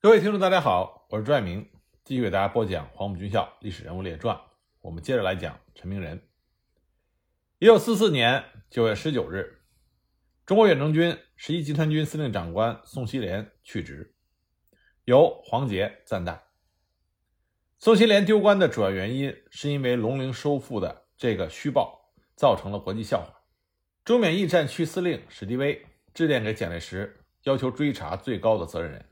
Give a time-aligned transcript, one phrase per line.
[0.00, 1.68] 各位听众，大家好，我是朱爱明，
[2.04, 4.36] 继续给大家播讲《黄埔军校历史人物列传》。
[4.80, 6.22] 我们接着来讲陈明仁。
[7.58, 9.60] 一九四四年九月十九日，
[10.46, 14.14] 中国远征军十一集团军司令长官宋希濂去职，
[15.04, 16.44] 由黄杰暂代。
[17.80, 23.42] 宋希濂丢官的主要原因，是因为龙陵收复的这个虚报造成了国际笑话。
[24.04, 25.84] 中缅驿战区司令史迪威
[26.14, 29.04] 致电给蒋介石，要求追查最高的责任人。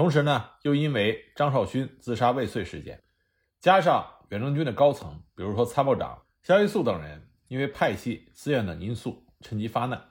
[0.00, 3.02] 同时呢，又因为张绍勋自杀未遂事件，
[3.60, 10.02] 加上远征军的高层，比如说参谋长萧一素等人，因为派系、私怨等因素，趁机发难。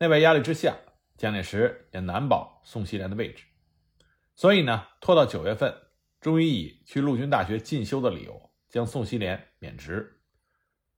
[0.00, 0.76] 内外压力之下，
[1.16, 3.44] 蒋介石也难保宋希濂的位置，
[4.34, 5.72] 所以呢，拖到九月份，
[6.20, 10.20] 终于以去陆军大学进修的理由，将宋希濂免职。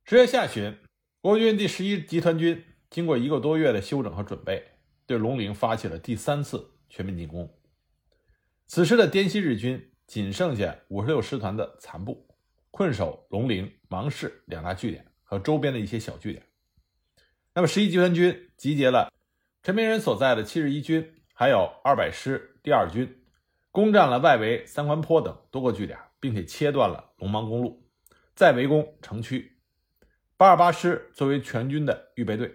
[0.06, 0.78] 十月下旬，
[1.20, 4.66] 国军第十一集团军经过一个多月的休整和准备，
[5.04, 7.54] 对龙陵发起了第三次全面进攻。
[8.66, 12.26] 此时的滇西日军仅剩下五十六师团的残部，
[12.70, 16.44] 困守龙陵、芒市两大据点和周边的一些小据点。
[17.52, 19.12] 那么，十一集团军集结了
[19.62, 23.22] 陈明仁所在的七十一军，还有二百师第二军，
[23.70, 27.86] 攻占了外围三环坡等多个据点，并且切断了龙芒公路，
[28.34, 29.58] 再围攻城区。
[30.36, 32.46] 八二八师作为全军的预备队，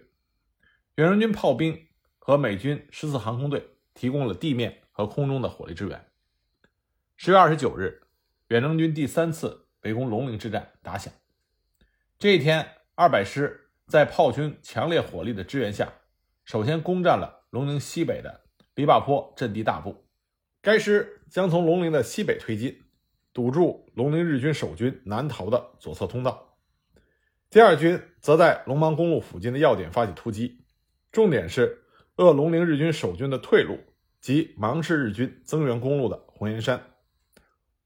[0.95, 4.81] 远征军炮兵和美军十四航空队提供了地面。
[4.99, 6.07] 和空中的火力支援。
[7.15, 8.01] 十月二十九日，
[8.49, 11.13] 远征军第三次围攻龙陵之战打响。
[12.17, 15.93] 这一天，二百师在炮军强烈火力的支援下，
[16.43, 18.41] 首先攻占了龙陵西北的
[18.75, 20.05] 篱笆坡阵地大部。
[20.61, 22.83] 该师将从龙陵的西北推进，
[23.31, 26.57] 堵住龙陵日军守军南逃的左侧通道。
[27.49, 30.65] 第二军则在龙芒公路附近的要点发起突击，
[31.09, 31.85] 重点是
[32.17, 33.79] 扼龙陵日军守军的退路。
[34.21, 36.81] 及芒市日军增援公路的红岩山，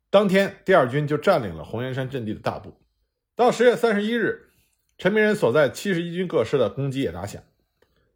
[0.10, 2.80] 当天第二军就占领了红岩山阵地的大部。
[3.36, 4.50] 到十月三十一日，
[4.98, 7.42] 陈明仁所在七十一军各师的攻击也打响。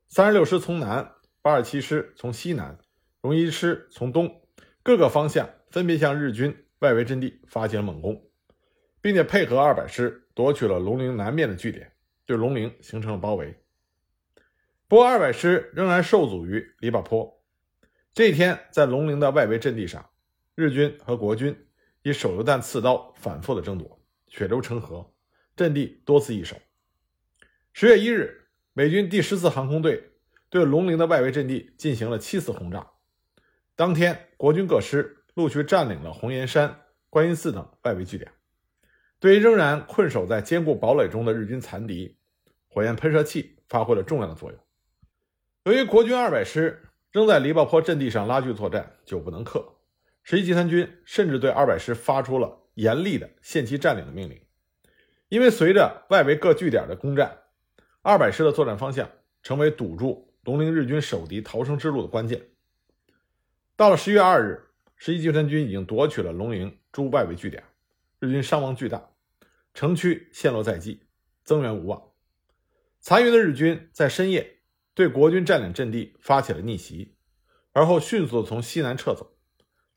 [0.07, 2.77] 三十六师从南，八十七师从西南，
[3.21, 4.41] 荣一师从东，
[4.83, 8.29] 各个方向分别向日军外围阵地发起了猛攻，
[9.01, 11.91] 并且配合二百师夺取了龙陵南面的据点，
[12.25, 13.55] 对龙陵形成了包围。
[14.87, 17.36] 不过，二百师仍然受阻于篱笆坡。
[18.17, 20.09] 这一天，在龙陵的外围阵地上，
[20.55, 21.55] 日军和国军
[22.01, 25.13] 以手榴弹刺刀反复的争夺，血流成河，
[25.55, 26.55] 阵地多次易手。
[27.73, 30.13] 十月一日，美军第十四航空队
[30.49, 32.89] 对龙陵的外围阵地进行了七次轰炸。
[33.75, 38.31] 当天，国军各师陆续占领了红岩山、观音寺等外围据点。
[39.19, 42.17] 对于仍然困守在坚固堡垒中的日军残敌，
[42.67, 44.59] 火焰喷射器发挥了重要的作用。
[45.65, 46.81] 由于国军二百师。
[47.11, 49.75] 仍在篱笆坡阵地上拉锯作战，久不能克。
[50.23, 54.39] 十一集团军甚至对二百师发出了严厉的限期占领的命令。
[55.29, 57.43] 因为随着外围各据点的攻占，
[58.01, 59.09] 二百师的作战方向
[59.41, 62.49] 成为堵住龙陵日军守敌逃生之路的关键。
[63.77, 67.63] 到了十月二日，十一集团军已经夺取了龙陵诸外围据点，
[68.19, 69.09] 日军伤亡巨大，
[69.73, 71.03] 城区陷落在即，
[71.43, 72.01] 增援无望。
[72.99, 74.56] 残余的日军在深夜。
[74.97, 77.13] 对国军占领阵地发起了逆袭，
[77.71, 79.31] 而后迅速从西南撤走，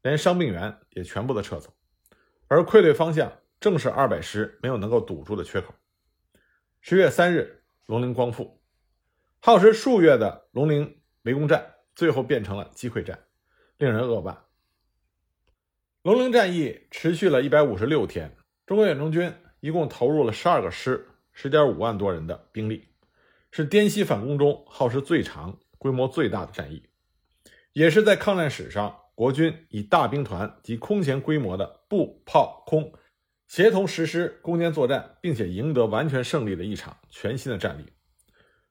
[0.02, 1.72] 连伤病员也全部的撤走，
[2.48, 5.74] 而溃退方向正是二百师没有能够堵住的缺口。
[6.82, 8.60] 十月三日，龙陵光复，
[9.38, 13.18] 耗时数月的龙陵围攻战最后变成了击溃战，
[13.78, 14.36] 令人扼腕。
[16.02, 22.89] 龙陵战役持续了一百五十六天，中国远征军一共投入了十二个师，十点五万多人的兵力。
[23.50, 26.84] 是滇西反攻中耗时最长、规模最大的战役，
[27.72, 32.92] 也是在抗战史上国军以大兵团及空前规模的步炮空
[33.48, 37.92] 协同实施攻坚作战，并且赢得完全胜利的一场全新的战例。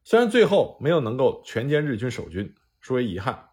[0.06, 3.50] 虽然最后没有能够全歼日军守军，殊为遗憾。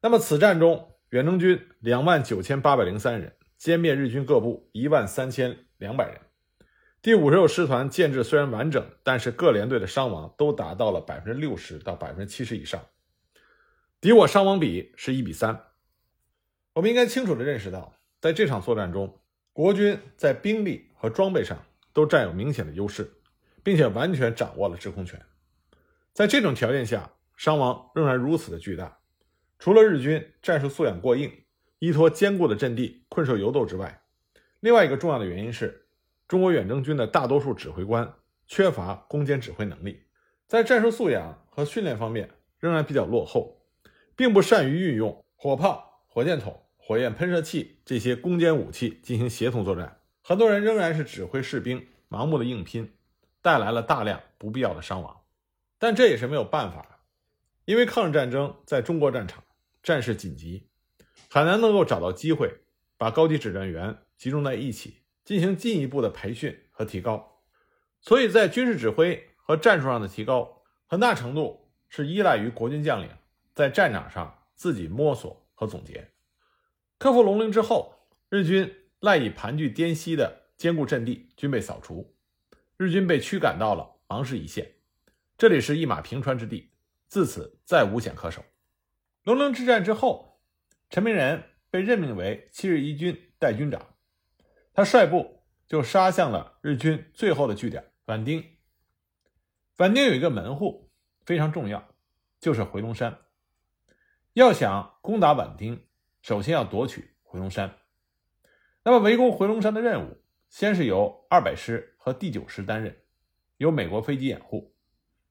[0.00, 6.20] 那么此战中，远征军两万九千八百零三人歼灭日军各部一万三千两百人。
[7.00, 12.84] 第五十六师团建制虽然完整，但是各连队的伤亡都达到了百分之六十到百分之七十以上，
[14.00, 15.66] 敌我伤亡比是一比三。
[16.72, 19.20] 我们应该清楚地认识到，在这场作战中，
[19.52, 23.08] 国军在兵力和装备上都占有明显的优势，
[23.62, 25.24] 并且完全掌握了制空权。
[26.12, 28.98] 在这种条件下，伤亡仍然如此的巨大，
[29.60, 31.32] 除了日军战术素养过硬、
[31.78, 34.02] 依托坚固的阵地困兽犹斗之外，
[34.58, 35.84] 另外一个重要的原因是。
[36.28, 38.14] 中国远征军的大多数指挥官
[38.46, 40.02] 缺乏攻坚指挥能力，
[40.46, 43.62] 在战术素养和训练方面仍然比较落后，
[44.14, 52.92] 并不善于运用火炮、火箭筒火焰喷射器这些攻坚武器进行协同作战，很多人仍然是指挥士兵盲目的硬拼，
[53.40, 55.22] 带来了大量不必要的伤亡。
[55.78, 56.88] 但这也是没有办法的，
[57.64, 59.42] 因为抗日战争在中国战场
[59.82, 60.68] 战事紧急，
[61.30, 62.52] 很难能够找到机会
[62.98, 64.96] 把高级指战员集中在一起
[65.28, 67.42] 进行进一步的培训和提高。
[68.00, 73.10] 所以在军事指挥和战术上的提高，很大程度是依赖于国军将领
[73.54, 76.10] 在战场上自己摸索和总结。
[76.96, 82.16] 克服龙陵之后，日军赖以盘踞滇西的坚固阵地均被扫除，
[82.78, 84.76] 日军被驱赶到了芒市一线。
[85.36, 86.70] 这里是一马平川之地，
[87.06, 88.42] 自此再无险可守。
[89.24, 90.40] 龙陵之战之后，
[90.88, 93.94] 陈明仁被任命为七日一军代军长，
[94.78, 98.44] 他率部就杀向了日军最后的据点畹町。
[99.76, 100.88] 畹町有一个门户
[101.26, 101.88] 非常重要，
[102.38, 103.18] 就是回龙山。
[104.34, 105.80] 要想攻打畹町，
[106.22, 107.74] 首先要夺取回龙山。
[108.84, 112.96] 那么围攻回龙山的任务，先是由二百师和第九师担任，
[113.56, 114.76] 由美国飞机掩护。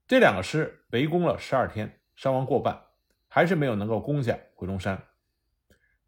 [0.09, 2.87] 这两个师围攻了十二天，伤亡过半，
[3.29, 5.01] 还是没有能够攻下回龙山。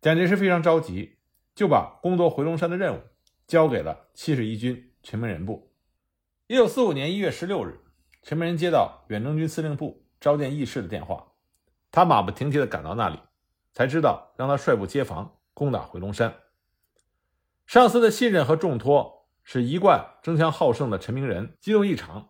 [0.01, 1.19] 蒋介石非常着急，
[1.55, 3.01] 就把攻夺回龙山的任务
[3.49, 5.73] 交给了七十一军陈明仁部。
[6.45, 7.81] 一九四五年一月十六日，
[8.21, 11.33] 陈明仁接到远征军司令部召见议事的电话，
[11.91, 13.19] 他马不停蹄地赶到那里，
[13.73, 16.33] 才知道让他率部接防攻打回龙山。
[17.65, 22.29] 上司的信任和重托，使一贯争强好胜的陈明仁激动异常。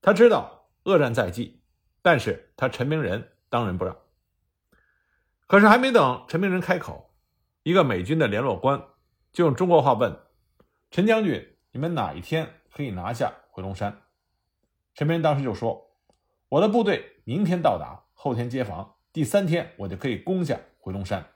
[0.00, 0.60] 他知道。
[0.84, 1.62] 恶战在即，
[2.02, 3.96] 但是他陈明仁当仁不让。
[5.46, 7.14] 可是还没等陈明仁开口，
[7.62, 8.82] 一个美军的联络官
[9.32, 10.14] 就用中国话问
[10.90, 14.02] ：“陈将军，你们哪一天可以拿下回龙山？”
[14.94, 15.96] 陈明仁当时就说
[16.50, 21.26] ：“我的部队明天到达，后天接防，第三天我就可以攻下回龙山。”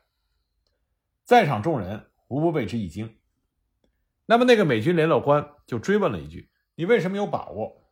[1.25, 3.19] 在场众人无不为之一惊。
[4.27, 7.91] 那么那个美军联络官就追问了一句：“你为什么有把握？”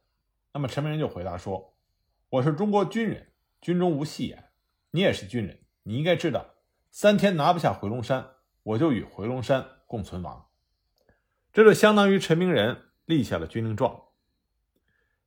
[0.52, 1.74] 那么陈明仁就回答说
[2.28, 4.50] ：“我是中国军人，军中无戏言。
[4.90, 6.44] 你也是军人，你应该知道，
[6.90, 10.48] 三天拿不下回龙山，我就与回龙山共存亡。”
[11.52, 14.02] 这就相当于陈明仁立下了军令状。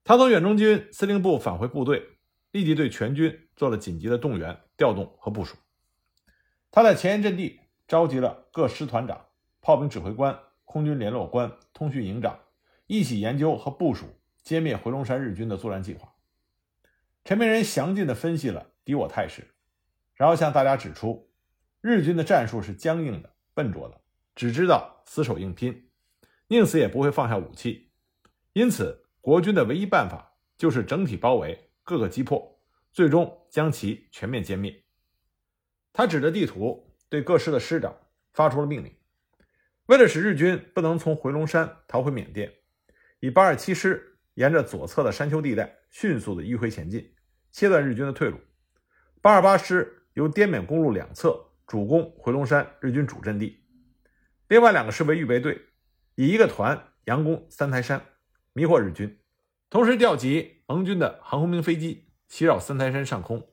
[0.03, 2.17] 他从远征军司令部返回部队，
[2.51, 5.55] 立即对全军做了紧急的动员、调动和部署。
[6.69, 9.27] 他在前沿阵地召集了各师团长、
[9.61, 12.37] 炮兵指挥官、空军联络官、通讯营长，
[12.87, 14.07] 一起研究和部署。
[14.43, 16.15] 歼灭回龙山日军的作战计划，
[17.25, 19.45] 陈明仁详尽地分析了敌我态势，
[20.15, 21.29] 然后向大家指出，
[21.81, 23.99] 日军的战术是僵硬的、笨拙的，
[24.37, 25.89] 只知道死守硬拼，
[26.47, 27.91] 宁死也不会放下武器。
[28.53, 32.61] 因此，国军的唯一办法就是整体包围，各个击破，
[32.93, 34.85] 最终将其全面歼灭。
[35.91, 37.97] 他指着地图对各师的师长
[38.31, 38.95] 发出了命令：
[39.87, 42.53] 为了使日军不能从回龙山逃回缅甸，
[43.19, 44.13] 以八二七师。
[44.35, 47.11] 沿着左侧的山丘地带迅速的迂回前进，
[47.51, 48.37] 切断日军的退路。
[49.19, 53.65] 八二八师由滇缅公路两侧主攻回龙山日军主阵地，
[54.47, 55.61] 另外两个师为预备队，
[56.15, 58.05] 以一个团佯攻三台山，
[58.53, 59.19] 迷惑日军，
[59.69, 63.47] 同时调集盟军的航空兵飞机袭扰三台山上空，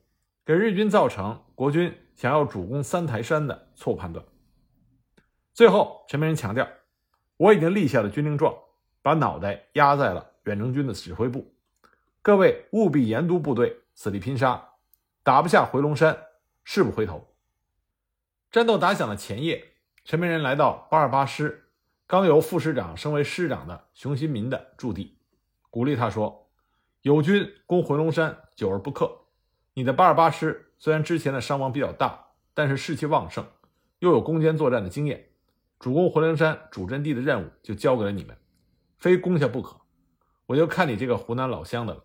[0.44, 4.24] 给日军造成国军想要主攻三台山的错误判断。
[5.52, 6.68] 最后，陈明仁强调
[7.38, 8.54] ：“我已经立下了军令状，
[9.02, 11.56] 把脑袋压在了。”远征军的指挥部，
[12.20, 14.74] 各位务必严督部队，死力拼杀，
[15.22, 16.18] 打不下回龙山，
[16.64, 17.34] 誓不回头。
[18.50, 19.73] 战斗打响的前夜，
[20.04, 21.70] 陈明仁来到八二八师
[22.06, 25.16] 刚由副师长升为师长的熊新民的驻地，
[25.70, 26.50] 鼓励他说
[27.00, 29.10] ：“友军攻回龙山久而不克，
[29.72, 33.46] 你的八二八师虽然之前的伤亡比较大，但是士气旺盛，
[34.00, 35.30] 又有攻坚作战的经验，
[35.78, 38.36] 主攻回龙山主阵地的任务就交给了你们，
[38.98, 39.80] 非攻下不可。”
[40.44, 42.04] 我就看你这个湖南老乡的了。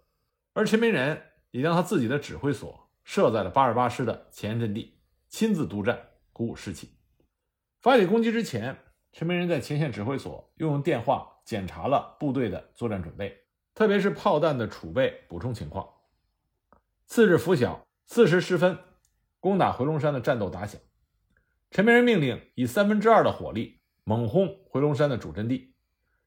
[0.53, 5.99] 而陈明仁也将他自己的指挥所设在了八二八师的前沿阵地，亲自督战，
[6.31, 6.91] 鼓舞士气。
[7.81, 8.77] 发起攻击之前，
[9.11, 13.37] 陈明仁在前线指挥所又用电话检查了部队的作战准备，
[13.73, 15.87] 特别是炮弹的储备补充情况。
[17.05, 18.77] 次日拂晓四时十分，
[19.39, 20.79] 攻打回龙山的战斗打响。
[21.71, 25.73] 陈明仁命令以三分之二的火力猛轰回龙山的主阵地，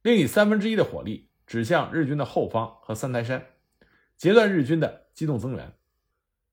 [0.02, 1.30] 另以三分之一的火力。
[1.44, 3.44] 指向日军的后方和三台山，
[4.16, 5.70] 截断日军的机动增援。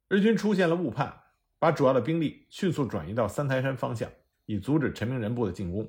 [0.10, 1.22] 日军出现了误判，
[1.58, 4.12] 把主要的兵力迅速转移到三台山方向，
[4.50, 5.88] 以阻止陈明仁部的进攻。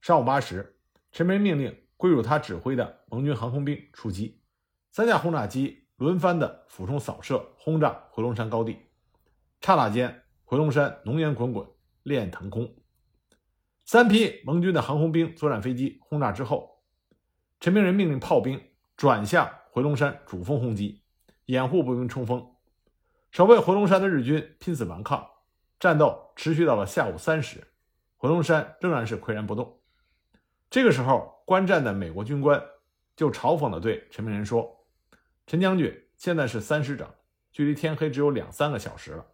[0.00, 0.76] 上午八时，
[1.10, 4.40] 陈明仁命令归入他指挥的盟军航空兵出击，
[4.92, 8.76] 三架轰炸机轮番的俯冲扫射轰炸回龙山高地。
[9.60, 11.66] 刹那间，回龙山浓烟滚滚，
[12.04, 12.72] 烈焰腾空。
[13.84, 16.84] 三批盟军的航空兵作战飞机轰炸之后，
[17.58, 18.62] 陈明仁命令炮兵
[18.96, 21.02] 转向回龙山主峰轰击，
[21.46, 22.48] 掩护步兵冲锋。
[23.32, 25.28] 守卫回龙山的日军拼死顽抗，
[25.78, 27.66] 战斗持续到了下午三时，
[28.16, 29.80] 回龙山仍然是岿然不动。
[30.70, 32.62] 这个时候，观战的美国军官
[33.14, 34.86] 就嘲讽地对陈明仁说
[35.46, 37.08] ：“陈将军，现在是三时整，
[37.52, 39.26] 距离天黑只有两三个小时了，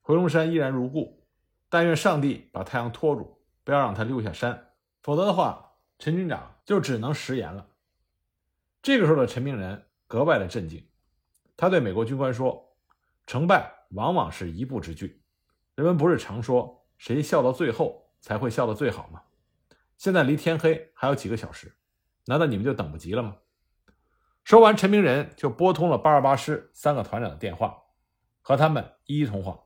[0.00, 1.26] 回龙山依然如故。
[1.68, 4.68] 但愿上帝把太阳拖住，不要让他溜下山，
[5.02, 7.66] 否则的话，陈军长就只能食言了。”
[8.80, 10.86] 这个时候的陈明仁格外的镇静，
[11.56, 12.76] 他对美国军官说
[13.26, 15.20] ：“成败往往是一步之距，
[15.76, 19.22] 人们不是常说谁笑到最后才会笑得最好吗？”
[19.96, 21.74] 现在离天黑还有几个小时，
[22.26, 23.36] 难道你们就等不及了吗？
[24.44, 27.84] 说完，陈明仁就拨通了八二八师三个团长的电话，
[28.42, 29.58] 和他们一一通话。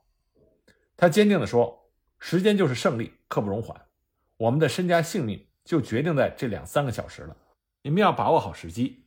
[0.96, 3.86] 他坚定地说：“时间就是胜利，刻不容缓。
[4.36, 7.36] 我们的身家性命就决定在这两三个小时了，
[7.82, 9.06] 你们要把握好时机。”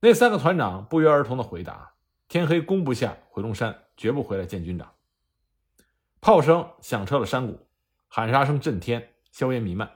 [0.00, 1.94] 那三个团长不约而同地回答
[2.28, 4.90] ：“天黑攻不下回龙山，绝不回来见军长。”
[6.24, 7.66] 炮声响彻了山谷，
[8.08, 9.90] 喊杀声震天，硝烟弥漫。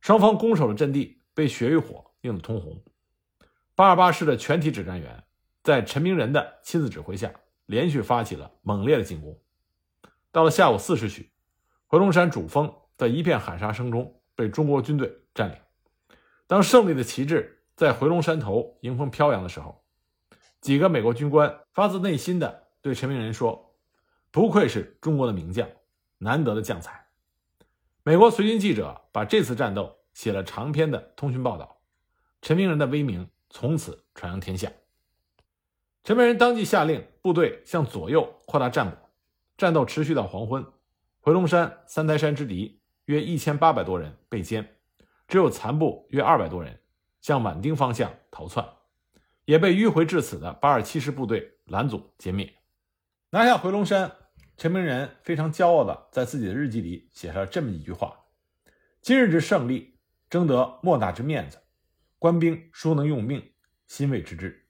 [0.00, 2.82] 双方攻守的阵地被血与火映得通红。
[3.74, 5.24] 八二八师的全体指战员
[5.62, 7.30] 在陈明仁的亲自指挥下，
[7.66, 9.38] 连续发起了猛烈的进攻。
[10.32, 11.30] 到了下午四时许，
[11.86, 15.58] 回龙山主峰在一片喊杀声中被中国军队占领。
[16.46, 19.84] 当胜利的旗帜在回龙山头迎风飘扬的时候，
[20.62, 23.62] 几个美国军官发自内心的对陈明仁说
[24.36, 25.66] ：“不愧是中国的名将，
[26.18, 27.06] 难得的将才。”
[28.04, 31.80] 美国随军记者把这次战斗写了长篇的通讯报道，
[32.42, 34.70] 陈明仁的威名从此传扬天下。
[36.04, 38.98] 陈明仁当即下令部队向左右扩大战果，
[39.56, 40.62] 战斗持续到黄昏。
[41.20, 44.66] 回龙山三台山之敌约一千八百多人被歼，
[45.26, 46.78] 只有残部约二百多人
[47.22, 48.68] 向宛丁方向逃窜，
[49.46, 52.54] 也被迂回至此的八二七师部队拦阻歼灭，
[53.30, 54.14] 拿下回龙山。
[54.56, 58.24] 陈明仁非常骄傲地在自己的日记里写下了这么一句话
[59.02, 59.98] ：“今日之胜利，
[60.30, 61.58] 争得莫大之面子，
[62.18, 63.52] 官兵殊能用命，
[63.86, 64.66] 欣慰之至。”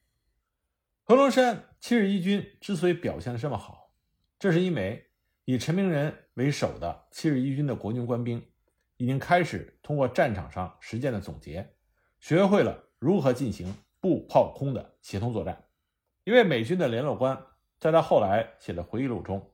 [1.03, 3.93] 何龙山七十一军之所以表现的这么好，
[4.37, 5.09] 这是因为
[5.45, 8.45] 以陈明仁为首的七十一军的国军官兵
[8.97, 11.75] 已经开始通过战场上实践的总结，
[12.19, 15.69] 学会了如何进行步炮空的协同作战。
[16.25, 17.41] 一位美军的联络官
[17.79, 19.49] 在他后来写的回忆录中。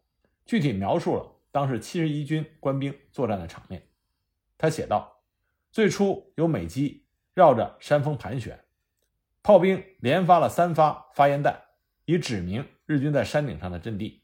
[0.46, 3.88] 具体描述了当时七十一军官兵作战的场面。
[4.58, 5.22] 他写道
[5.72, 8.64] ：“最初有美机绕着山峰盘旋，
[9.42, 11.62] 炮兵连发了三发发烟弹，
[12.06, 14.24] 以指明日军在山顶上的阵地。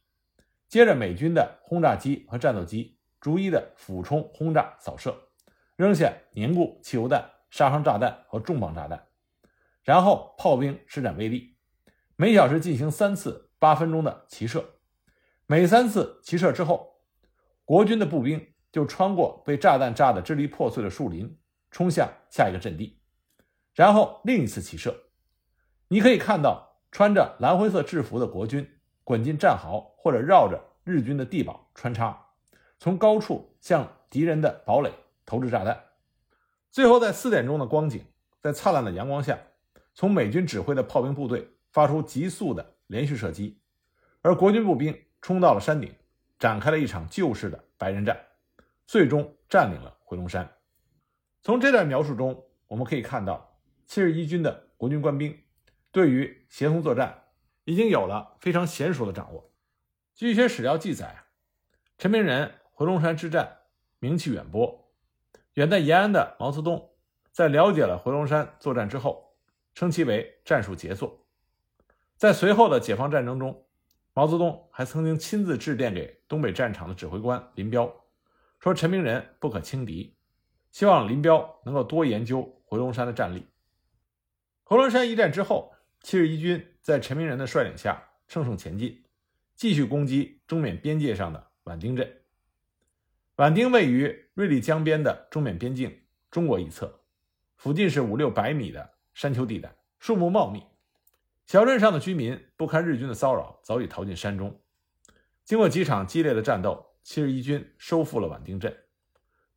[0.68, 5.16] 接着，美军的轰炸机和战斗机逐一的俯冲轰炸扫射，
[5.76, 9.08] 扔下凝固汽油弹、杀伤炸弹和重磅炸弹。
[9.84, 11.58] 然后，炮兵施展威力，
[12.16, 14.64] 每小时进行三次八分钟的齐射。”
[15.51, 17.01] 每三次齐射之后，
[17.65, 21.39] 国军的步兵就穿过被炸弹炸得支离破碎的树林，
[21.72, 23.01] 冲向下一个阵地，
[23.74, 24.96] 然后另一次齐射。
[25.88, 32.27] 你可以看到穿着蓝灰色制服的国军滚进战壕，或者绕着日军的地堡穿插，
[32.77, 34.94] 从高处向敌人的堡垒
[35.25, 35.84] 投掷炸弹。
[36.70, 38.06] 最后，在四点钟的光景，
[38.39, 39.39] 在灿烂的阳光下，
[39.96, 43.60] 从美军指挥的炮兵部队发出急速的连续射击，
[44.22, 44.96] 而国军步兵。
[45.22, 45.94] 冲到了山顶，
[46.40, 48.18] 展开了一场旧式的白刃战，
[48.88, 50.50] 最终占领了回龙山。
[51.42, 55.38] 从这段描述中，我们可以看到七十一军的国军官兵
[55.92, 57.24] 对于协同作战
[57.66, 59.52] 已经有了非常娴熟的掌握。
[60.16, 61.24] 据一些史料记载，
[61.98, 63.60] 陈明仁回龙山之战
[64.00, 64.92] 名气远播，
[65.54, 66.92] 远在延安的毛泽东
[67.32, 69.36] 在了解了回龙山作战之后，
[69.74, 71.26] 称其为战术杰作。
[72.16, 73.66] 在随后的解放战争中。
[74.20, 77.90] 毛泽东还曾经亲自致电给东北战场的指挥官林彪，
[78.60, 80.14] 说陈明仁不可轻敌，
[80.72, 83.48] 希望林彪能够多研究回龙山的战例。
[84.66, 89.02] 回龙山一战之后，七十一军在陈明仁的率领下乘胜前进，
[89.56, 92.22] 继续攻击中缅边界上的宛丁镇。
[93.38, 95.98] 宛丁位于瑞丽江边的中缅边境
[96.30, 96.94] 中国一侧，
[97.56, 100.62] 附近是五六百米的山丘地带，树木茂密。
[101.50, 104.62] 小镇上的居民不堪日军的骚扰，早已逃进山中。
[105.44, 108.77] 经过几场激烈的战斗，七十一军收复了宛丁镇。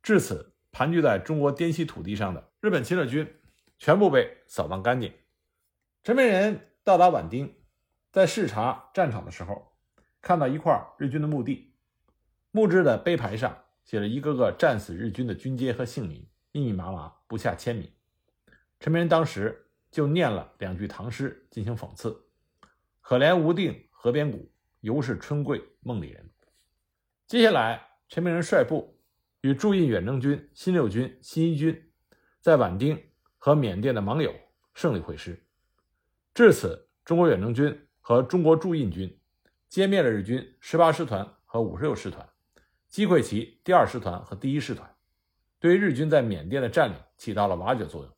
[0.01, 3.31] 至此，盘踞在中国滇西土地上的日本侵略军
[3.77, 5.13] 全部被扫荡干净。
[6.03, 7.53] 陈明仁到达宛丁，
[8.11, 9.75] 在视察战场的时候，
[10.19, 11.75] 看到一块日军的墓地，
[12.49, 17.87] 木质的碑牌上写着一个个战死日军的军阶和姓名，密密麻麻，不下千名。
[18.79, 22.25] 陈明仁当时就念了两句唐诗进行讽刺
[22.99, 26.27] ：“可怜无定河边骨，犹是春桂梦里人。”
[27.27, 28.99] 接下来，陈明仁率部
[29.41, 31.91] 与驻印远征军新六军、新一军
[32.41, 32.99] 在畹町
[33.37, 34.33] 和缅甸的盟友
[34.73, 35.45] 胜利会师。
[36.33, 39.19] 至此，中国远征军和中国驻印军
[39.69, 42.27] 歼灭了日军十八师团和五十六师团。
[42.89, 44.91] 击溃其第二师团和第一师团，
[45.59, 48.11] 对日军在缅甸的占领起到了瓦解作用，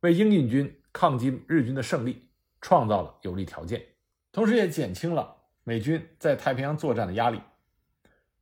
[0.00, 2.28] 为英印军抗击日军的胜利
[2.60, 3.84] 创造了有利条件，
[4.30, 7.40] 同时也减轻了美军在太平洋作战的压力。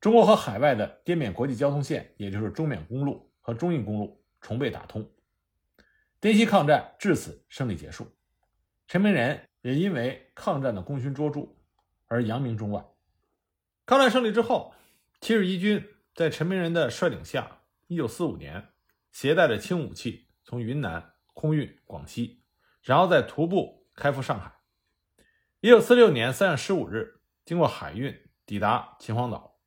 [0.01, 5.09] 中国和海外的滇缅国际交通线，也就是中缅公路和中印公路重被打通，
[6.21, 8.07] 滇西抗战至此胜利结束。
[8.89, 11.47] 陈明仁也因为抗战的功勋卓著
[12.07, 12.85] 而扬名中外。
[13.87, 14.75] 抗战胜利之后。
[15.23, 18.69] 七十一军在陈明仁的率领下，一九四五年
[19.13, 22.40] 携带着轻武器从云南空运广西，
[22.83, 24.53] 然后再徒步开赴上海。
[25.61, 28.15] 一九四六年三月十五日，经过海运
[28.47, 29.59] 抵达秦皇岛。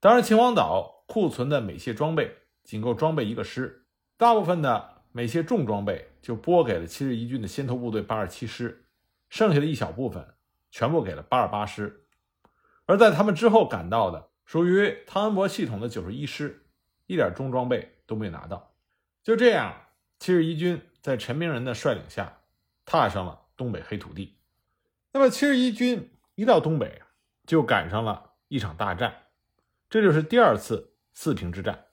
[0.00, 8.86] 当然，秦皇岛库存的美械装备仅够装备一个师，大部分的美械重装备就拨给了七十一军的先头部队八十七师，
[9.28, 10.34] 剩下的一小部分
[10.70, 12.06] 全部给了八十八师。
[12.86, 14.30] 而在他们之后赶到的。
[14.44, 16.66] 属于汤恩伯系统的九十一师，
[17.06, 18.74] 一点重装备都没有拿到。
[19.22, 19.72] 就这样，
[20.18, 22.38] 七十一军在陈明仁的率领下，
[22.86, 24.38] 踏上了东北黑土地。
[25.12, 27.02] 那么，七十一军一到东北，
[27.46, 29.14] 就赶上了一场大战，
[29.90, 31.86] 这就是第二次四平之战。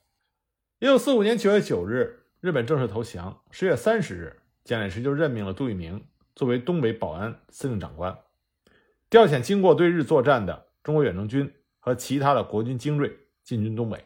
[0.78, 3.42] 一九四五年九月九日，日本正式投降。
[3.50, 8.18] 十月三十日，蒋介石就任命了杜聿明作为东北保安司令长官，
[9.10, 11.52] 调遣经过对日作战的中国远征军。
[11.82, 13.10] 和其他的国军精锐
[13.42, 14.04] 进军东北，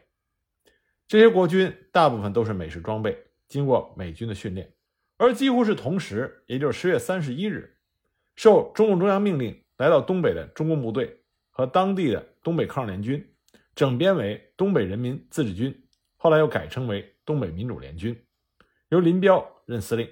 [1.09, 4.73] 这些国军大部分都是美式装备，经过美军的训练，
[5.25, 7.77] 而几乎是同时，也就是十月三十一日，
[8.37, 13.35] 受中共中央命令来到东北的中共部队和当地的东北抗日联军，
[13.75, 15.85] 整编为东北人民自治军，
[16.17, 18.25] 后来又改称为东北民主联军，
[18.91, 20.09] 由林彪任司令。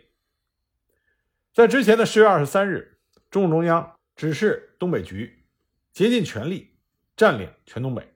[1.52, 2.98] 在之前的十月二十三日，
[3.30, 5.44] 中共中央指示东北局
[5.92, 6.70] 竭尽全力。
[7.14, 8.10] 占领全东北。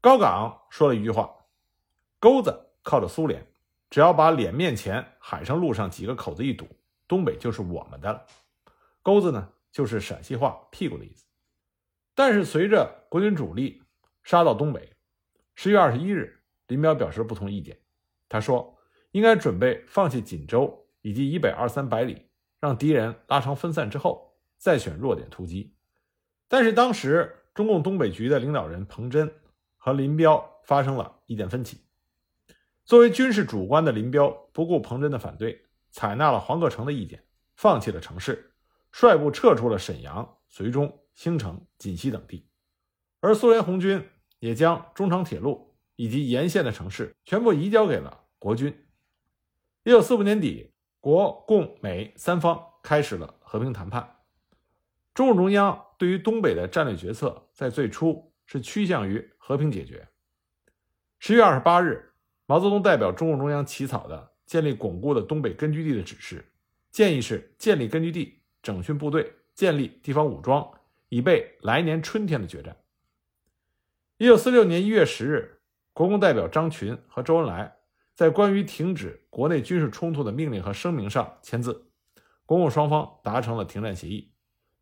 [0.00, 1.34] 高岗说了一句话
[2.20, 3.44] ：“钩子靠着苏联，
[3.90, 6.66] 只要把脸面前海上路上几个口子一堵，
[7.06, 8.26] 东北就是我们的了。”
[9.02, 11.24] 钩子呢，就是陕西话“屁股”的意思。
[12.14, 13.82] 但是随着国军主力
[14.22, 14.92] 杀到东北，
[15.54, 17.78] 十月二十一日，林彪表示不同意见。
[18.28, 18.76] 他说
[19.12, 22.28] ：“应该准备放弃锦州以及以北二三百里，
[22.60, 25.76] 让敌人拉长分散之后，再选弱点突击。”
[26.48, 27.40] 但是当时。
[27.54, 29.32] 中共东北局的领导人彭真
[29.76, 31.83] 和林彪发生了意见分歧。
[32.84, 37.24] 作为军事主官的林彪不顾彭真的反对，采纳了黄克诚的意见，
[37.56, 38.52] 放弃了城市，
[38.92, 42.46] 率部撤出了沈阳、绥中、兴城、锦西等地。
[43.20, 44.06] 而苏联红军
[44.38, 48.86] 也将中长铁路以及沿线的城市全部移交给了国军。
[49.84, 54.18] 一九四五年底，国共美三方开始了和平谈判。
[55.14, 60.06] 中共中央对于东北的战略决策，在最初是趋向于和平解决。
[61.18, 62.13] 十月二十八日，
[62.46, 66.44] 毛泽东代表中共中央起草的建立巩固的东北根据地的指示，
[66.90, 70.70] 建议是建立根据地、整训部队、建立地方武装，
[71.08, 72.76] 以备来年春天的决战。
[74.18, 75.60] 一九四六年一月十日，
[75.92, 77.76] 国共代表张群和周恩来
[78.14, 81.86] 在关于停止国内军事冲突的命令和声明上签字，
[82.44, 84.32] 国共双方达成了停战协议。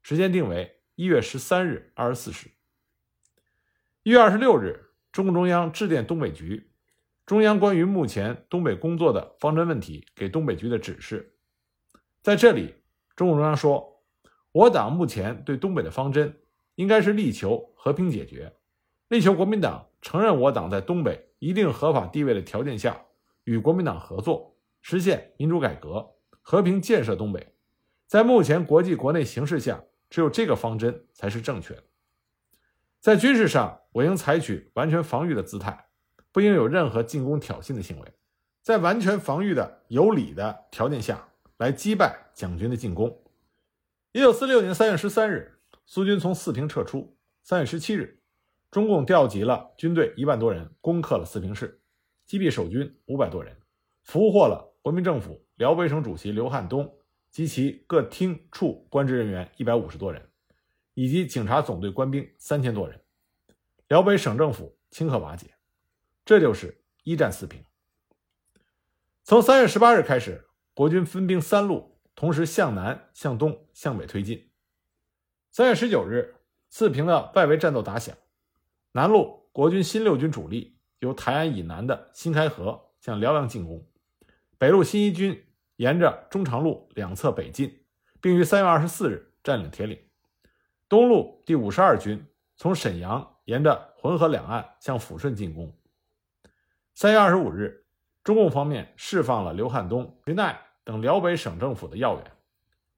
[0.03, 2.51] 时间定为一月十三日二十四时。
[4.03, 6.71] 一月二十六日，中共中央致电东北局，
[7.24, 11.35] 中央关于目前东北工作的方针问题给东北局的指示。
[12.22, 12.74] 在这里，
[13.16, 14.02] 中共中央说，
[14.52, 16.40] 我党目前对东北的方针
[16.74, 18.52] 应该是力求和平解决，
[19.08, 23.00] 力求国民党承认我党在东北一定合法地位的条件下，
[23.44, 27.54] 与国民党合作，实现民主改革，和平建设东北。
[28.06, 29.82] 在目前国际国内形势下。
[30.12, 31.85] 只有这个方针才是正确的。
[33.00, 35.87] 在军事上，我应采取完全防御的姿态，
[36.33, 38.12] 不应有任何进攻挑衅的行为，
[38.62, 43.23] 在完全防御的有理的条件下来击败蒋军的进攻。
[44.12, 47.16] 一九四六年三月十三日，苏军从四平撤出。
[47.42, 48.21] 三月十七日，
[48.71, 51.81] 中共调集了军队一万多人，攻克了四平市，
[52.25, 53.57] 击毙守军五百多人，
[54.03, 56.92] 俘获了国民政府辽北省主席刘汉东。
[57.33, 60.23] 及其各厅处官职人员一百五十多人，
[60.92, 63.01] 以及警察总队官兵三千多人。
[63.88, 65.47] 辽北省政府顷刻瓦解。
[66.24, 67.64] 这就是一战四平。
[69.24, 74.50] 从三月十八日开始，国军分兵三路，同时向南、向东、向北推进。
[75.50, 76.37] 三月十九日，
[76.70, 78.16] 四平的外围战斗打响，
[78.92, 83.87] 南路国军新六军主力由台安以南的新开河向辽阳进攻，
[84.58, 85.44] 北路新一军
[85.76, 87.85] 沿着中长路两侧北进，
[88.20, 89.98] 并于三月二十四日占领铁岭。
[90.88, 95.72] 东路第五十二军从沈阳沿着浑河两岸向抚顺进攻。
[96.94, 97.85] 三月二十五日，
[98.22, 102.33] 中共方面释放了刘汉东、徐奈等辽北省政府的要员。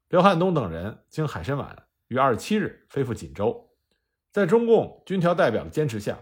[0.08, 3.70] 刘汉东等人经海参崴，于二十七日飞赴锦州。
[4.32, 6.18] 在中共军调代表的坚持下，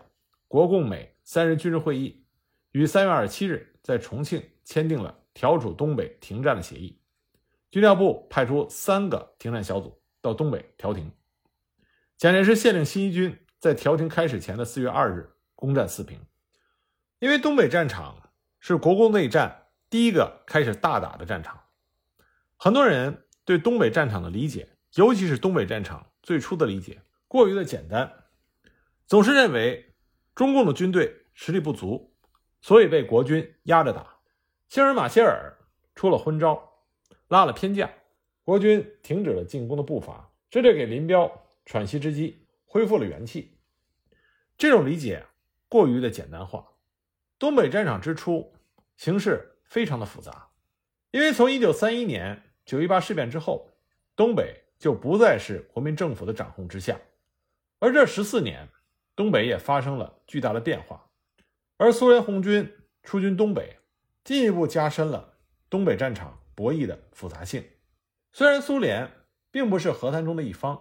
[0.49, 2.27] 国共美三人军事会议
[2.73, 7.01] 于三月二十七日在重庆签订了调处东北停战的协议。
[7.71, 11.11] 军调部派出三个停战小组到东北调停。
[12.19, 16.21] 蒋介石限令新一军在调停开始前的四月二日攻占四平。
[17.23, 21.63] 因为东北战场是国共内战第一个开始大打的战场，
[22.57, 28.13] 很多人对东北战场的理解，尤其是东北战场最初的理解，过于的简单，
[29.07, 29.95] 总是认为
[30.35, 32.13] 中共的军队实力不足，
[32.61, 34.17] 所以被国军压着打。
[34.69, 35.57] 希尔马歇尔
[35.95, 36.61] 出了昏招，
[37.29, 37.89] 拉了偏架，
[38.43, 41.31] 国军停止了进攻的步伐，这就给林彪
[41.67, 43.61] 喘息之机，恢复了元气。
[44.59, 45.25] 这种理解
[45.69, 46.71] 过于的简单化。
[47.43, 48.53] 东北战场之初，
[48.97, 50.51] 形势非常的复杂，
[51.11, 53.69] 因为从一九三一年九一八事变之后，
[54.15, 57.01] 东北就不再是国民政府的掌控之下，
[57.81, 58.69] 而这十四年，
[59.17, 61.11] 东北也发生了巨大的变化，
[61.79, 63.77] 而苏联红军出军东北，
[64.23, 65.35] 进一步加深了
[65.69, 67.65] 东北战场博弈的复杂性。
[68.31, 69.11] 虽然苏联
[69.51, 70.81] 并不是和谈中的一方，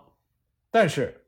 [0.69, 1.25] 但是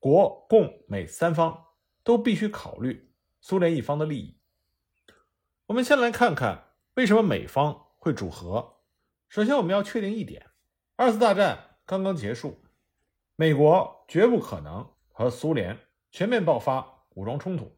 [0.00, 1.66] 国共美三方
[2.02, 4.41] 都必须考虑苏联一方的利益。
[5.72, 6.64] 我们先来看看
[6.96, 8.74] 为什么美方会主和。
[9.30, 10.50] 首先，我们要确定一点：
[10.96, 12.62] 二次大战刚刚结束，
[13.36, 15.78] 美国绝不可能和苏联
[16.10, 17.74] 全面爆发武装冲突，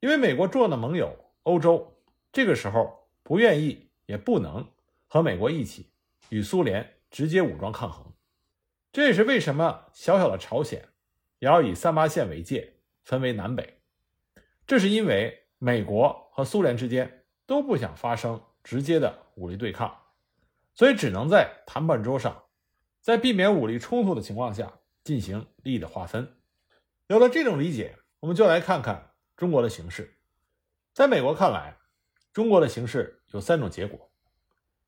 [0.00, 1.98] 因为美国重要的盟友欧洲
[2.30, 4.70] 这个时候不愿意也不能
[5.06, 5.90] 和美国一起
[6.28, 8.12] 与苏联直接武装抗衡。
[8.92, 10.86] 这也是为什么小小的朝鲜
[11.38, 13.80] 也要以三八线为界，分为南北。
[14.66, 15.46] 这是因为。
[15.60, 19.92] 美国和苏联之间都不想发生直接的武力对抗，
[20.72, 22.44] 所以只能在谈判桌上，
[23.00, 24.72] 在避免武力冲突的情况下
[25.02, 26.36] 进行利益的划分。
[27.08, 30.16] 有了这种理解，我们就来看看中国的形势。
[30.94, 31.76] 在美国看来，
[32.32, 34.08] 中国的形势有三种结果：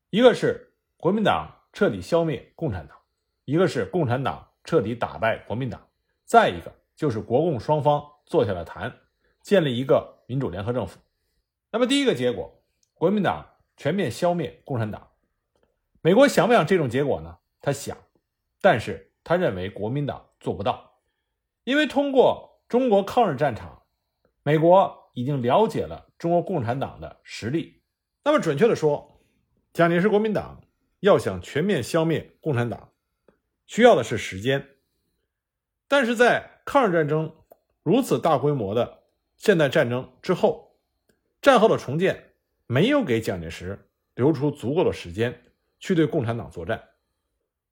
[0.09, 2.97] 一个是国民党彻底消灭共产党，
[3.43, 5.85] 一个是共产党彻底打败国民党，
[6.23, 8.95] 再一个就是国共双方坐下来谈，
[9.41, 10.19] 建立一个。
[10.27, 10.97] 民主联合政府，
[11.71, 12.61] 那么第一个结果，
[12.93, 15.11] 国民党全面消灭共产党。
[16.01, 17.37] 美国想不想这种结果呢？
[17.61, 17.97] 他想，
[18.59, 20.99] 但是他认为国民党做不到，
[21.63, 23.83] 因为通过中国抗日战场，
[24.43, 27.83] 美国已经了解了中国共产党的实力。
[28.23, 29.21] 那么准确的说，
[29.73, 30.61] 蒋介石国民党
[30.99, 32.91] 要想全面消灭共产党，
[33.65, 34.67] 需要的是时间。
[35.87, 37.35] 但是在抗日战争
[37.83, 38.99] 如此大规模的。
[39.37, 40.70] 现代战争之后，
[41.41, 42.33] 战后的重建
[42.67, 45.43] 没有给蒋介石留出足够的时间
[45.79, 46.89] 去对共产党作战。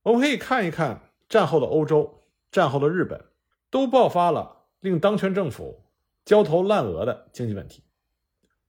[0.01, 3.23] 我们可以看一看战后的欧洲、战后的日本，
[3.69, 5.83] 都爆发了令当权政府
[6.25, 7.83] 焦头烂额的经济问题，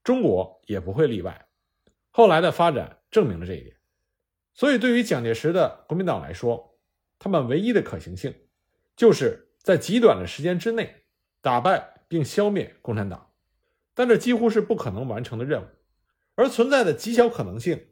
[0.03, 1.47] 中国也不会例外。
[2.11, 3.75] 后来的发展证明了这一点。
[4.53, 6.77] 所以，对于蒋介石的国民党来说，
[7.17, 8.35] 他们唯一的可行性，
[8.95, 11.03] 就是在极短的时间之内
[11.41, 11.89] 打败。
[12.11, 13.30] 并消灭共产党，
[13.93, 15.65] 但这几乎是不可能完成的任务，
[16.35, 17.87] 而存在的极小可能性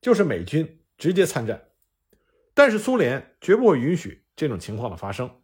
[0.00, 1.68] 就是美军直接参战，
[2.54, 5.40] 但是苏联绝不会允许这种情况的发生，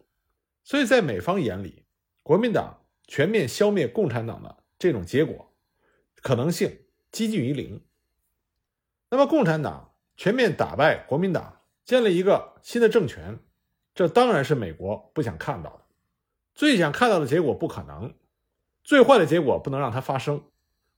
[0.63, 1.85] 所以在美方眼里，
[2.23, 5.53] 国民党全面消灭共产党的这种结果
[6.21, 6.79] 可能性
[7.11, 7.83] 接近于零。
[9.09, 13.39] 那么，共产党全面打败国民党，建立一个新的政权，
[13.95, 15.83] 这当然是美国不想看到的。
[16.53, 18.13] 最想看到的结果不可能，
[18.87, 20.41] 最坏的结果不能让它发生。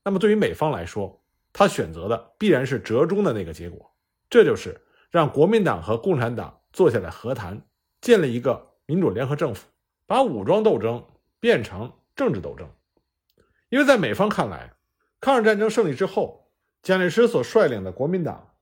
[0.04, 3.90] 那么对于美方来说，他选择的必然是折中的那个结果，
[4.30, 7.60] 这就是让国民党和共产党坐下来和谈，
[8.00, 9.66] 建立一个民主联合政府，
[10.06, 11.04] 把武装斗争
[11.40, 12.70] 变成政治斗争。
[13.70, 14.72] 因为在美方看来，
[15.20, 16.48] 抗日战争胜利之后，
[16.84, 18.54] 蒋介石所率领的国民党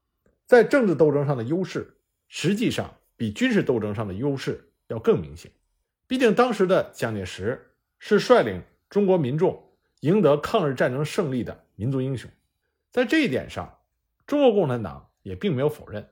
[0.46, 5.52] 在政治斗争上的优势，实际上比军事斗争上的优势要更明显。
[6.06, 9.70] 毕竟当时的蒋介石是率领中国民众
[10.00, 12.30] 赢得抗日战争胜利的民族英雄，
[12.90, 13.78] 在这一点上，
[14.26, 16.08] 中国共产党也并没有否认。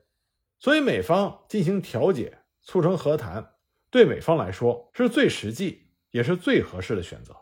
[0.59, 3.55] 所以，美方进行调解、促成和谈，
[3.91, 7.37] 对美方来说是最实际也是最合适的选择。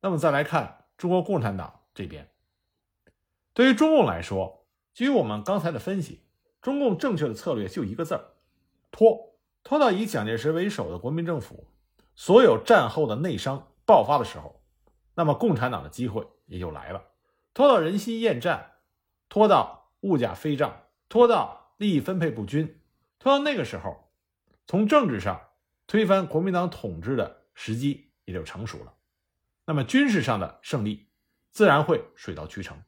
[0.00, 2.30] 那么，再来看中国共产党这边，
[3.52, 6.22] 对于中共来说，基于我们刚才的分析，
[6.60, 8.24] 中共正确的策略就一个字儿：
[8.90, 11.66] 拖，拖到以蒋介石为首的国民政府
[12.14, 14.61] 所有战后的内伤爆发的时候，
[15.14, 17.04] 那么共产党的机会也就来了。
[17.54, 18.72] 拖到人心厌战，
[19.28, 22.80] 拖到物价飞涨，拖到利益分配不均，
[23.18, 24.10] 拖到那个时候，
[24.66, 25.50] 从政治上
[25.86, 28.94] 推翻国民党统治的时机也就成熟了。
[29.66, 31.08] 那么军事上的胜利
[31.50, 32.82] 自然会水到渠成。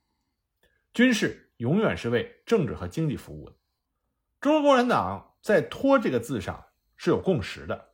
[0.93, 3.57] 军事永远是为政治和经济服务的。
[4.41, 7.93] 中国共产党在“拖”这个字上是有共识的，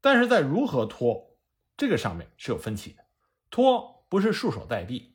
[0.00, 1.36] 但是在如何拖
[1.76, 2.99] 这个上面是有分歧的。
[3.50, 5.12] 拖不是束手待毙，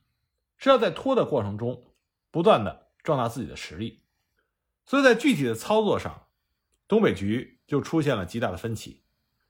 [0.58, 1.94] 是要在拖的过程中
[2.32, 4.04] 不断的壮大自己的实力。
[4.86, 6.28] 所以在具体的操作上，
[6.88, 9.04] 东北局就出现了极大的分歧。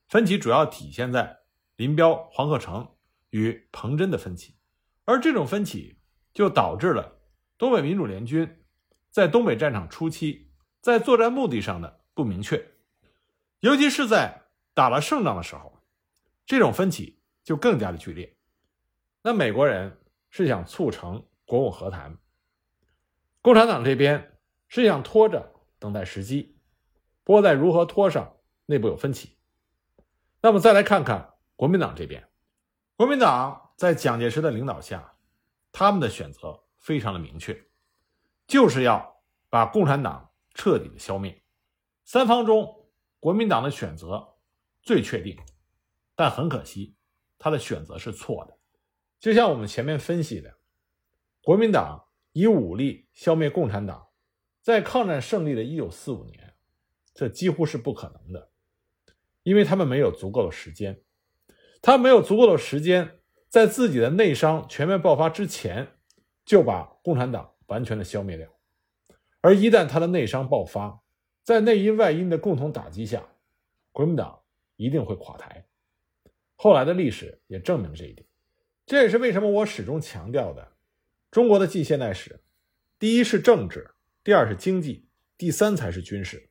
[0.08, 1.40] 分歧主要体现在
[1.74, 2.94] 林彪、黄克诚
[3.30, 4.56] 与彭真的分歧，
[5.04, 5.98] 而这种分歧
[6.32, 7.20] 就导致了
[7.58, 8.64] 东北民主联军
[9.10, 12.72] 在东北战场初期在作战目的上的不明确，
[13.60, 15.82] 尤其是在打了胜仗的时候，
[16.46, 18.35] 这种分歧就更加的剧烈。
[19.26, 19.98] 那美国人
[20.30, 22.16] 是想促成国共和谈，
[23.42, 26.56] 共产党这边是想拖着等待时机，
[27.24, 28.36] 不过在如何拖上
[28.66, 29.36] 内部有分歧。
[30.40, 32.28] 那么再来看看国民党这边，
[32.94, 35.16] 国民党在蒋介石的领导下，
[35.72, 37.60] 他们的选择非常的明确，
[38.46, 41.42] 就是要把共产党彻底的消灭。
[42.04, 42.86] 三方中，
[43.18, 44.36] 国民党的选择
[44.82, 45.36] 最确定，
[46.14, 46.94] 但很可惜，
[47.36, 48.55] 他的选择是错的。
[49.26, 50.56] 就像我们前面分析的，
[51.42, 54.06] 国民党以武力消灭共产党，
[54.62, 56.54] 在抗战胜利的1945年，
[57.12, 58.52] 这几乎是不可能的。
[59.42, 61.02] 因为他们没有足够的时间，
[61.82, 65.88] 他没有足够的时间，在自己的内伤全面爆发之前，
[66.44, 68.48] 就把共产党完全的消灭掉。
[69.40, 71.02] 而一旦他的内伤爆发，
[71.42, 73.26] 在内因外因的共同打击下，
[73.90, 74.42] 国民党
[74.76, 75.66] 一定会垮台。
[76.54, 78.24] 后来的历史也证明这一点。
[78.86, 80.72] 这也是为什么我始终强调的：
[81.30, 82.40] 中国的近现代史，
[82.98, 83.90] 第一是政治，
[84.24, 86.48] 第二是经济，第三才是军事。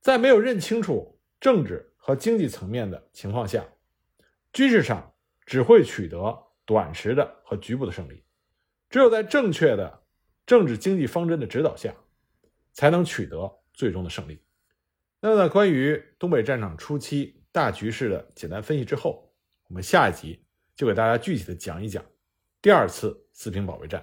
[0.00, 1.86] 在没有认清楚政治。
[2.02, 3.62] 和经济层面的情况下，
[4.54, 8.24] 军事上只会取得短时的和局部的胜利。
[8.88, 10.02] 只有在正确的
[10.46, 11.94] 政治经济方针的指导下，
[12.72, 14.42] 才能取得最终的胜利。
[15.20, 19.30] 那么，在关于东北战场初期大局势的简单分析之后，
[19.68, 20.42] 我们下一集
[20.80, 22.02] 就给大家具体的讲一讲
[22.62, 24.02] 第二次四平保卫战。